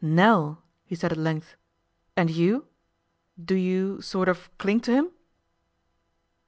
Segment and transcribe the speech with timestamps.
[0.03, 1.55] 'Nell!' he said at length.
[2.17, 2.65] 'And you?
[3.39, 5.11] Do you sort of cling to him?